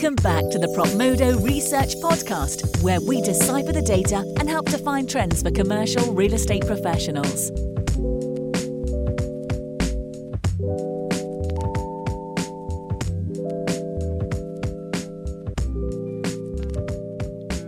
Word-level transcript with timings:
Welcome 0.00 0.14
back 0.22 0.48
to 0.50 0.60
the 0.60 0.68
Propmodo 0.68 1.44
Research 1.44 1.96
Podcast, 1.96 2.84
where 2.84 3.00
we 3.00 3.20
decipher 3.20 3.72
the 3.72 3.82
data 3.82 4.18
and 4.38 4.48
help 4.48 4.66
to 4.66 4.78
find 4.78 5.10
trends 5.10 5.42
for 5.42 5.50
commercial 5.50 6.14
real 6.14 6.34
estate 6.34 6.64
professionals. 6.64 7.50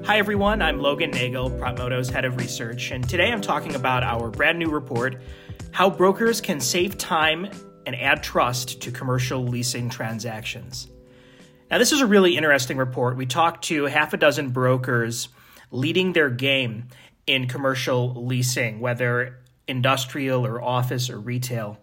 Hi, 0.06 0.18
everyone. 0.18 0.62
I'm 0.62 0.78
Logan 0.78 1.10
Nagel, 1.10 1.50
Propmodo's 1.50 2.08
head 2.08 2.24
of 2.24 2.36
research, 2.36 2.92
and 2.92 3.08
today 3.08 3.32
I'm 3.32 3.40
talking 3.40 3.74
about 3.74 4.04
our 4.04 4.30
brand 4.30 4.56
new 4.56 4.70
report 4.70 5.20
How 5.72 5.90
Brokers 5.90 6.40
Can 6.40 6.60
Save 6.60 6.96
Time 6.96 7.50
and 7.86 7.96
Add 7.96 8.22
Trust 8.22 8.80
to 8.82 8.92
Commercial 8.92 9.42
Leasing 9.42 9.90
Transactions. 9.90 10.86
Now, 11.70 11.78
this 11.78 11.92
is 11.92 12.00
a 12.00 12.06
really 12.06 12.36
interesting 12.36 12.78
report. 12.78 13.16
We 13.16 13.26
talked 13.26 13.64
to 13.66 13.84
half 13.84 14.12
a 14.12 14.16
dozen 14.16 14.50
brokers 14.50 15.28
leading 15.70 16.12
their 16.12 16.28
game 16.28 16.88
in 17.28 17.46
commercial 17.46 18.26
leasing, 18.26 18.80
whether 18.80 19.38
industrial 19.68 20.44
or 20.44 20.60
office 20.60 21.08
or 21.08 21.20
retail. 21.20 21.78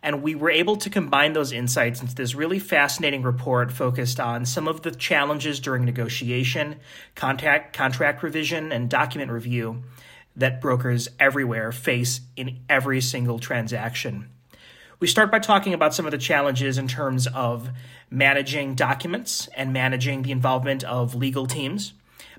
And 0.00 0.22
we 0.22 0.36
were 0.36 0.50
able 0.50 0.76
to 0.76 0.88
combine 0.88 1.32
those 1.32 1.50
insights 1.50 2.00
into 2.00 2.14
this 2.14 2.36
really 2.36 2.60
fascinating 2.60 3.22
report 3.22 3.72
focused 3.72 4.20
on 4.20 4.44
some 4.44 4.68
of 4.68 4.82
the 4.82 4.92
challenges 4.92 5.58
during 5.58 5.84
negotiation, 5.84 6.76
contact, 7.16 7.74
contract 7.74 8.22
revision, 8.22 8.70
and 8.70 8.88
document 8.88 9.32
review 9.32 9.82
that 10.36 10.60
brokers 10.60 11.08
everywhere 11.18 11.72
face 11.72 12.20
in 12.36 12.60
every 12.68 13.00
single 13.00 13.40
transaction. 13.40 14.28
We 15.02 15.08
start 15.08 15.32
by 15.32 15.40
talking 15.40 15.74
about 15.74 15.94
some 15.94 16.04
of 16.04 16.12
the 16.12 16.16
challenges 16.16 16.78
in 16.78 16.86
terms 16.86 17.26
of 17.26 17.70
managing 18.08 18.76
documents 18.76 19.48
and 19.56 19.72
managing 19.72 20.22
the 20.22 20.30
involvement 20.30 20.84
of 20.84 21.16
legal 21.16 21.48
teams 21.48 21.92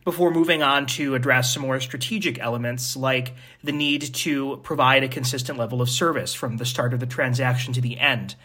before 0.06 0.31
moving 0.31 0.64
on 0.64 0.86
to 0.86 1.14
address 1.14 1.53
some 1.53 1.64
more 1.64 1.81
strategic 1.81 2.39
elements 2.39 2.95
like 2.95 3.34
the 3.61 3.73
need 3.73 4.14
to 4.14 4.61
provide 4.64 5.03
a 5.03 5.09
consistent 5.09 5.59
level 5.59 5.81
of 5.81 5.89
service 5.89 6.34
from 6.34 6.56
the 6.56 6.64
start 6.64 6.94
of 6.94 7.02
the 7.02 7.06
transaction 7.06 7.73
to 7.73 7.81
the 7.81 8.00
end, 8.00 8.36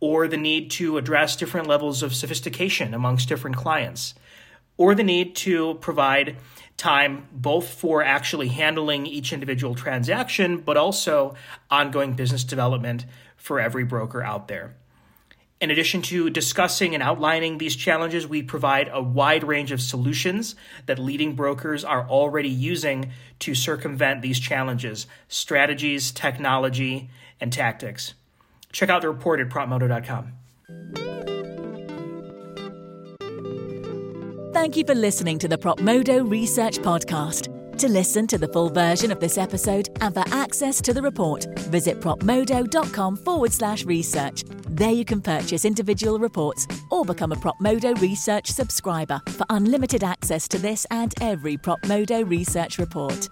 or 0.00 0.28
the 0.28 0.36
need 0.36 0.70
to 0.72 0.98
address 0.98 1.34
different 1.34 1.66
levels 1.66 2.02
of 2.02 2.14
sophistication 2.14 2.92
amongst 2.92 3.26
different 3.26 3.56
clients, 3.56 4.12
or 4.76 4.94
the 4.94 5.02
need 5.02 5.36
to 5.36 5.74
provide 5.74 6.36
time 6.76 7.28
both 7.32 7.68
for 7.68 8.02
actually 8.02 8.48
handling 8.48 9.06
each 9.06 9.32
individual 9.32 9.74
transaction, 9.74 10.58
but 10.58 10.76
also 10.76 11.34
ongoing 11.70 12.14
business 12.14 12.44
development 12.44 13.06
for 13.36 13.60
every 13.60 13.84
broker 13.84 14.22
out 14.22 14.48
there. 14.48 14.74
In 15.60 15.70
addition 15.70 16.02
to 16.02 16.28
discussing 16.28 16.92
and 16.92 17.04
outlining 17.04 17.58
these 17.58 17.76
challenges, 17.76 18.26
we 18.26 18.42
provide 18.42 18.90
a 18.92 19.00
wide 19.00 19.44
range 19.44 19.70
of 19.70 19.80
solutions 19.80 20.56
that 20.86 20.98
leading 20.98 21.36
brokers 21.36 21.84
are 21.84 22.08
already 22.08 22.48
using 22.48 23.12
to 23.38 23.54
circumvent 23.54 24.22
these 24.22 24.40
challenges 24.40 25.06
strategies, 25.28 26.10
technology, 26.10 27.10
and 27.40 27.52
tactics. 27.52 28.14
Check 28.72 28.88
out 28.88 29.02
the 29.02 29.08
report 29.08 29.38
at 29.38 29.50
propmodo.com. 29.50 31.11
Thank 34.62 34.76
you 34.76 34.84
for 34.84 34.94
listening 34.94 35.40
to 35.40 35.48
the 35.48 35.58
Propmodo 35.58 36.30
Research 36.30 36.78
Podcast. 36.78 37.78
To 37.78 37.88
listen 37.88 38.28
to 38.28 38.38
the 38.38 38.46
full 38.46 38.70
version 38.70 39.10
of 39.10 39.18
this 39.18 39.36
episode 39.36 39.88
and 40.00 40.14
for 40.14 40.22
access 40.28 40.80
to 40.82 40.94
the 40.94 41.02
report, 41.02 41.48
visit 41.62 41.98
propmodo.com 41.98 43.16
forward 43.16 43.52
slash 43.52 43.84
research. 43.84 44.44
There 44.68 44.92
you 44.92 45.04
can 45.04 45.20
purchase 45.20 45.64
individual 45.64 46.20
reports 46.20 46.68
or 46.92 47.04
become 47.04 47.32
a 47.32 47.36
Propmodo 47.36 48.00
Research 48.00 48.52
subscriber 48.52 49.20
for 49.30 49.44
unlimited 49.50 50.04
access 50.04 50.46
to 50.46 50.58
this 50.58 50.86
and 50.92 51.12
every 51.20 51.56
Propmodo 51.56 52.22
Research 52.30 52.78
report. 52.78 53.30